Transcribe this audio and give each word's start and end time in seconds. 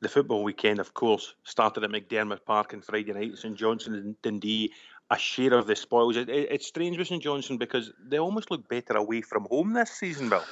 The 0.00 0.08
football 0.08 0.42
weekend, 0.42 0.80
of 0.80 0.94
course, 0.94 1.34
started 1.44 1.84
at 1.84 1.90
McDiarmid 1.90 2.44
Park 2.46 2.72
on 2.72 2.80
Friday 2.80 3.12
night. 3.12 3.36
St 3.36 3.56
Johnstone 3.56 3.94
and 3.94 4.22
Dundee 4.22 4.72
a 5.10 5.18
share 5.18 5.54
of 5.54 5.66
the 5.66 5.76
spoils. 5.76 6.16
It, 6.16 6.28
it, 6.28 6.52
it's 6.52 6.66
strange 6.66 6.96
with 6.96 7.08
St 7.08 7.22
Johnstone 7.22 7.58
because 7.58 7.92
they 8.02 8.18
almost 8.18 8.50
look 8.50 8.68
better 8.68 8.94
away 8.94 9.20
from 9.22 9.46
home 9.50 9.72
this 9.72 9.90
season, 9.90 10.28
Bill. 10.28 10.44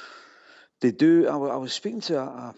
They 0.81 0.91
do. 0.91 1.27
I, 1.27 1.31
I 1.31 1.55
was 1.55 1.73
speaking 1.73 2.01
to 2.01 2.19
a, 2.19 2.55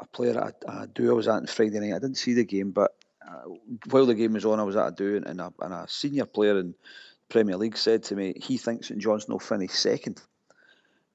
a, 0.00 0.06
player 0.06 0.40
at 0.40 0.54
a, 0.66 0.82
a 0.82 0.86
do 0.86 1.10
I 1.10 1.14
was 1.14 1.28
at 1.28 1.34
on 1.34 1.46
Friday 1.46 1.78
night. 1.78 1.94
I 1.94 1.98
didn't 1.98 2.16
see 2.16 2.32
the 2.32 2.44
game, 2.44 2.70
but 2.70 2.92
uh, 3.26 3.50
while 3.90 4.06
the 4.06 4.14
game 4.14 4.32
was 4.32 4.44
on, 4.44 4.60
I 4.60 4.64
was 4.64 4.76
at 4.76 4.88
a 4.88 4.92
do, 4.92 5.22
and 5.24 5.40
a, 5.40 5.52
and 5.60 5.74
a 5.74 5.86
senior 5.88 6.26
player 6.26 6.58
in 6.58 6.74
Premier 7.28 7.56
League 7.56 7.76
said 7.76 8.02
to 8.04 8.16
me 8.16 8.34
he 8.36 8.56
thinks 8.56 8.88
St 8.88 9.00
Johnstone 9.00 9.34
will 9.34 9.40
finish 9.40 9.72
second 9.72 10.22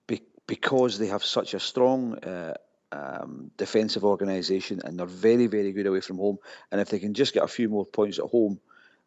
be, 0.07 0.21
because 0.45 0.97
they 0.97 1.07
have 1.07 1.23
such 1.23 1.53
a 1.53 1.59
strong 1.59 2.17
uh, 2.19 2.53
um, 2.91 3.51
defensive 3.57 4.03
organisation 4.03 4.81
and 4.83 4.99
they're 4.99 5.05
very, 5.05 5.47
very 5.47 5.71
good 5.71 5.87
away 5.87 6.01
from 6.01 6.17
home. 6.17 6.37
And 6.71 6.81
if 6.81 6.89
they 6.89 6.99
can 6.99 7.13
just 7.13 7.33
get 7.33 7.43
a 7.43 7.47
few 7.47 7.69
more 7.69 7.85
points 7.85 8.19
at 8.19 8.25
home, 8.25 8.59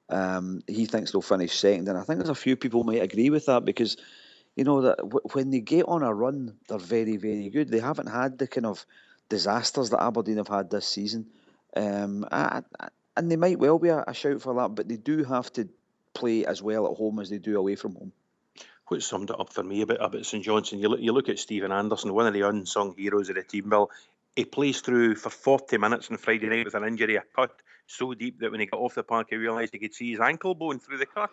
um, 0.09 0.63
he 0.67 0.87
thinks 0.87 1.13
they'll 1.13 1.23
finish 1.23 1.59
second. 1.59 1.89
And 1.89 1.99
I 1.99 2.03
think 2.03 2.19
there's 2.19 2.29
a 2.29 2.35
few 2.35 2.57
people 2.57 2.85
might 2.85 3.03
agree 3.03 3.31
with 3.31 3.47
that 3.47 3.65
because 3.65 3.97
you 4.57 4.65
know 4.65 4.83
that 4.83 4.99
w- 4.99 5.21
when 5.33 5.51
they 5.51 5.61
get 5.61 5.87
on 5.89 6.03
a 6.03 6.13
run, 6.13 6.57
they're 6.69 6.79
very, 6.79 7.17
very 7.17 7.49
good. 7.51 7.69
They 7.69 7.81
haven't 7.81 8.09
had 8.09 8.39
the 8.39 8.47
kind 8.47 8.67
of 8.67 8.85
disasters 9.29 9.91
that 9.91 10.03
Aberdeen 10.03 10.37
have 10.37 10.49
had 10.49 10.71
this 10.71 10.87
season, 10.87 11.27
um, 11.77 12.27
I, 12.31 12.63
I, 12.79 12.89
and 13.17 13.31
they 13.31 13.37
might 13.37 13.59
well 13.59 13.79
be 13.79 13.89
a, 13.89 14.05
a 14.07 14.15
shout 14.15 14.43
for 14.43 14.55
that. 14.55 14.75
But 14.75 14.89
they 14.89 14.97
do 14.97 15.25
have 15.25 15.53
to 15.55 15.69
play 16.13 16.45
as 16.45 16.63
well 16.63 16.87
at 16.87 16.97
home 16.97 17.19
as 17.19 17.31
they 17.31 17.39
do 17.39 17.59
away 17.59 17.75
from 17.75 17.95
home. 17.95 18.13
What 18.89 19.03
summed 19.03 19.31
it 19.31 19.41
up 19.41 19.53
for 19.53 19.63
me 19.63 19.81
about, 19.81 20.05
about 20.05 20.27
St 20.27 20.45
Johnstone, 20.45 20.79
you 20.79 20.89
look, 20.89 21.01
you 21.01 21.13
look 21.13 21.29
at 21.29 21.39
Steven 21.39 21.73
Anderson, 21.73 22.13
one 22.13 22.27
of 22.27 22.35
the 22.35 22.43
unsung 22.43 22.95
heroes 22.97 23.29
of 23.31 23.37
the 23.37 23.43
team, 23.43 23.71
Bill. 23.71 23.91
He 24.37 24.45
plays 24.45 24.81
through 24.81 25.15
for 25.15 25.31
40 25.31 25.79
minutes 25.79 26.11
on 26.11 26.17
Friday 26.17 26.49
night 26.49 26.65
with 26.65 26.75
an 26.75 26.85
injury, 26.85 27.17
a 27.17 27.23
cut 27.35 27.53
so 27.87 28.15
deep 28.15 28.41
that 28.41 28.51
when 28.51 28.61
he 28.61 28.67
got 28.67 28.81
off 28.81 28.95
the 28.95 29.03
park, 29.03 29.29
he 29.31 29.37
realised 29.37 29.73
he 29.73 29.79
could 29.79 29.95
see 29.95 30.11
his 30.11 30.21
ankle 30.21 30.55
bone 30.55 30.81
through 30.81 30.99
the 30.99 31.07
cut. 31.07 31.31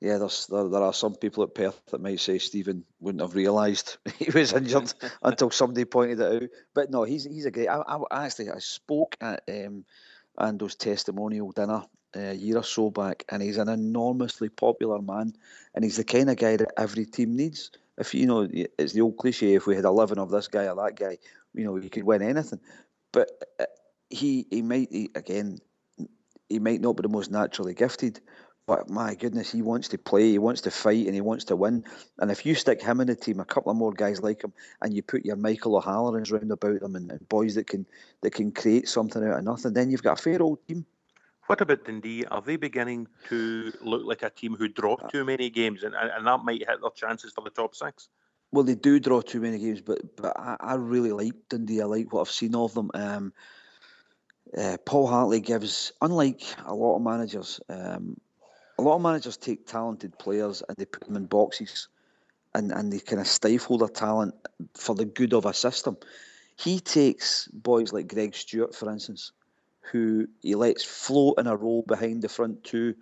Yeah, 0.00 0.18
there's, 0.18 0.46
there, 0.46 0.68
there 0.68 0.82
are 0.82 0.92
some 0.92 1.14
people 1.14 1.42
at 1.44 1.54
Perth 1.54 1.80
that 1.90 2.00
might 2.00 2.20
say 2.20 2.38
Steven 2.38 2.84
wouldn't 3.00 3.22
have 3.22 3.34
realised 3.34 3.96
he 4.18 4.30
was 4.30 4.52
injured 4.52 4.92
until 5.22 5.50
somebody 5.50 5.84
pointed 5.84 6.20
it 6.20 6.42
out. 6.42 6.48
But 6.74 6.90
no, 6.90 7.04
he's 7.04 7.24
he's 7.24 7.46
a 7.46 7.50
great. 7.50 7.68
I, 7.68 7.80
I 8.10 8.26
actually 8.26 8.50
I 8.50 8.58
spoke 8.58 9.16
at 9.20 9.42
um, 9.48 9.84
Ando's 10.38 10.74
testimonial 10.74 11.52
dinner 11.52 11.84
a 12.14 12.34
year 12.34 12.56
or 12.56 12.64
so 12.64 12.90
back, 12.90 13.24
and 13.28 13.42
he's 13.42 13.58
an 13.58 13.68
enormously 13.68 14.48
popular 14.48 15.00
man, 15.00 15.34
and 15.74 15.84
he's 15.84 15.96
the 15.96 16.04
kind 16.04 16.30
of 16.30 16.36
guy 16.36 16.56
that 16.56 16.72
every 16.78 17.04
team 17.04 17.36
needs. 17.36 17.70
If 17.98 18.14
you 18.14 18.26
know, 18.26 18.48
it's 18.52 18.92
the 18.92 19.00
old 19.00 19.16
cliche: 19.16 19.54
if 19.54 19.66
we 19.66 19.76
had 19.76 19.84
eleven 19.84 20.18
of 20.18 20.30
this 20.30 20.48
guy 20.48 20.66
or 20.66 20.76
that 20.76 20.96
guy, 20.96 21.18
you 21.54 21.64
know, 21.64 21.76
you 21.76 21.90
could 21.90 22.04
win 22.04 22.22
anything. 22.22 22.60
But 23.12 23.30
uh, 23.60 23.64
he 24.10 24.46
he 24.50 24.62
might 24.62 24.88
he, 24.90 25.10
again, 25.14 25.58
he 26.48 26.58
might 26.58 26.80
not 26.80 26.96
be 26.96 27.02
the 27.02 27.08
most 27.08 27.30
naturally 27.30 27.74
gifted, 27.74 28.20
but 28.66 28.90
my 28.90 29.14
goodness, 29.14 29.52
he 29.52 29.62
wants 29.62 29.88
to 29.88 29.98
play, 29.98 30.30
he 30.30 30.38
wants 30.38 30.62
to 30.62 30.70
fight, 30.70 31.06
and 31.06 31.14
he 31.14 31.20
wants 31.20 31.44
to 31.46 31.56
win. 31.56 31.84
And 32.18 32.30
if 32.30 32.44
you 32.44 32.54
stick 32.54 32.82
him 32.82 33.00
in 33.00 33.06
the 33.06 33.14
team, 33.14 33.38
a 33.40 33.44
couple 33.44 33.70
of 33.70 33.78
more 33.78 33.92
guys 33.92 34.22
like 34.22 34.42
him, 34.42 34.52
and 34.82 34.92
you 34.92 35.02
put 35.02 35.24
your 35.24 35.36
Michael 35.36 35.76
O'Hallorans 35.76 36.32
round 36.32 36.50
about 36.50 36.80
them 36.80 36.96
and, 36.96 37.10
and 37.10 37.28
boys 37.28 37.54
that 37.54 37.68
can 37.68 37.86
that 38.22 38.32
can 38.32 38.50
create 38.50 38.88
something 38.88 39.22
out 39.24 39.38
of 39.38 39.44
nothing, 39.44 39.72
then 39.72 39.90
you've 39.90 40.02
got 40.02 40.18
a 40.18 40.22
fair 40.22 40.42
old 40.42 40.66
team. 40.66 40.84
What 41.46 41.60
about 41.60 41.84
Dundee? 41.84 42.24
Are 42.24 42.42
they 42.42 42.56
beginning 42.56 43.06
to 43.28 43.72
look 43.80 44.02
like 44.04 44.22
a 44.22 44.30
team 44.30 44.56
who 44.56 44.68
draw 44.68 44.96
too 44.96 45.24
many 45.24 45.48
games 45.48 45.84
and, 45.84 45.94
and, 45.94 46.10
and 46.10 46.26
that 46.26 46.44
might 46.44 46.66
hit 46.66 46.80
their 46.80 46.90
chances 46.90 47.32
for 47.32 47.42
the 47.42 47.50
top 47.50 47.74
six? 47.74 48.08
Well, 48.52 48.64
they 48.64 48.74
do 48.74 48.98
draw 48.98 49.20
too 49.20 49.40
many 49.40 49.58
games, 49.58 49.80
but 49.80 50.16
but 50.16 50.38
I, 50.38 50.56
I 50.60 50.74
really 50.74 51.12
like 51.12 51.34
Dundee. 51.48 51.82
I 51.82 51.84
like 51.84 52.12
what 52.12 52.22
I've 52.22 52.30
seen 52.30 52.54
of 52.54 52.74
them. 52.74 52.90
Um, 52.94 53.32
uh, 54.56 54.76
Paul 54.84 55.06
Hartley 55.06 55.40
gives, 55.40 55.92
unlike 56.00 56.42
a 56.64 56.74
lot 56.74 56.96
of 56.96 57.02
managers, 57.02 57.60
um, 57.68 58.16
a 58.78 58.82
lot 58.82 58.96
of 58.96 59.02
managers 59.02 59.36
take 59.36 59.66
talented 59.66 60.18
players 60.18 60.62
and 60.68 60.76
they 60.76 60.84
put 60.84 61.04
them 61.04 61.16
in 61.16 61.26
boxes, 61.26 61.88
and 62.54 62.72
and 62.72 62.92
they 62.92 62.98
kind 63.00 63.20
of 63.20 63.26
stifle 63.26 63.78
their 63.78 63.88
talent 63.88 64.34
for 64.74 64.94
the 64.94 65.04
good 65.04 65.34
of 65.34 65.44
a 65.44 65.52
system. 65.52 65.96
He 66.56 66.80
takes 66.80 67.48
boys 67.48 67.92
like 67.92 68.08
Greg 68.08 68.34
Stewart, 68.34 68.74
for 68.74 68.90
instance, 68.90 69.32
who 69.92 70.28
he 70.42 70.54
lets 70.54 70.84
float 70.84 71.38
in 71.38 71.46
a 71.46 71.56
role 71.56 71.82
behind 71.86 72.22
the 72.22 72.28
front 72.28 72.64
two, 72.64 72.94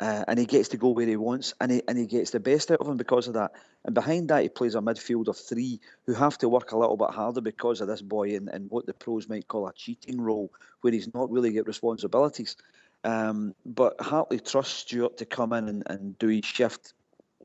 uh, 0.00 0.24
and 0.26 0.38
he 0.38 0.46
gets 0.46 0.68
to 0.70 0.76
go 0.76 0.88
where 0.88 1.06
he 1.06 1.16
wants, 1.16 1.54
and 1.60 1.70
he 1.70 1.82
and 1.86 1.98
he 1.98 2.06
gets 2.06 2.30
the 2.30 2.40
best 2.40 2.70
out 2.70 2.80
of 2.80 2.88
him 2.88 2.96
because 2.96 3.28
of 3.28 3.34
that. 3.34 3.52
And 3.84 3.94
behind 3.94 4.28
that, 4.28 4.42
he 4.42 4.48
plays 4.48 4.74
a 4.74 4.80
midfield 4.80 5.28
of 5.28 5.36
three 5.36 5.80
who 6.06 6.14
have 6.14 6.38
to 6.38 6.48
work 6.48 6.72
a 6.72 6.78
little 6.78 6.96
bit 6.96 7.10
harder 7.10 7.40
because 7.40 7.80
of 7.80 7.88
this 7.88 8.02
boy 8.02 8.30
in, 8.30 8.48
in 8.48 8.64
what 8.64 8.86
the 8.86 8.94
pros 8.94 9.28
might 9.28 9.48
call 9.48 9.68
a 9.68 9.72
cheating 9.72 10.20
role, 10.20 10.52
where 10.80 10.92
he's 10.92 11.12
not 11.14 11.30
really 11.30 11.52
got 11.52 11.66
responsibilities. 11.66 12.56
Um, 13.04 13.54
but 13.64 14.00
Hartley 14.00 14.40
trusts 14.40 14.74
Stewart 14.74 15.18
to 15.18 15.24
come 15.24 15.52
in 15.52 15.68
and, 15.68 15.82
and 15.86 16.18
do 16.18 16.28
his 16.28 16.44
shift 16.44 16.92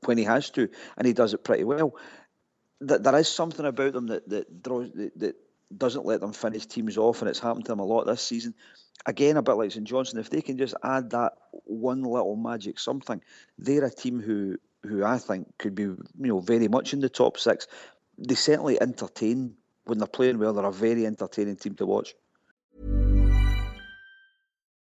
when 0.04 0.18
he 0.18 0.24
has 0.24 0.50
to, 0.50 0.68
and 0.96 1.06
he 1.06 1.12
does 1.12 1.34
it 1.34 1.44
pretty 1.44 1.64
well. 1.64 1.96
That 2.82 3.02
there 3.02 3.16
is 3.16 3.28
something 3.28 3.64
about 3.64 3.94
them 3.94 4.08
that 4.08 4.28
that 4.28 4.62
draws 4.62 4.92
that, 4.92 5.18
that 5.18 5.36
doesn't 5.76 6.06
let 6.06 6.20
them 6.20 6.32
finish 6.32 6.66
teams 6.66 6.98
off, 6.98 7.20
and 7.20 7.28
it's 7.28 7.38
happened 7.38 7.64
to 7.66 7.72
them 7.72 7.80
a 7.80 7.84
lot 7.84 8.04
this 8.04 8.22
season. 8.22 8.54
Again, 9.04 9.36
a 9.36 9.42
bit 9.42 9.52
like 9.54 9.70
St 9.70 9.86
Johnstone, 9.86 10.20
if 10.20 10.30
they 10.30 10.42
can 10.42 10.58
just 10.58 10.74
add 10.82 11.10
that 11.10 11.34
one 11.64 12.02
little 12.02 12.36
magic 12.36 12.78
something, 12.78 13.20
they're 13.58 13.84
a 13.84 13.90
team 13.90 14.20
who 14.20 14.56
who 14.82 15.04
I 15.04 15.18
think 15.18 15.58
could 15.58 15.74
be 15.74 15.82
you 15.82 15.98
know 16.18 16.40
very 16.40 16.68
much 16.68 16.92
in 16.92 17.00
the 17.00 17.08
top 17.08 17.38
six. 17.38 17.66
They 18.18 18.34
certainly 18.34 18.80
entertain 18.80 19.54
when 19.84 19.98
they're 19.98 20.06
playing 20.06 20.38
well. 20.38 20.52
They're 20.52 20.64
a 20.64 20.72
very 20.72 21.06
entertaining 21.06 21.56
team 21.56 21.74
to 21.76 21.86
watch. 21.86 22.14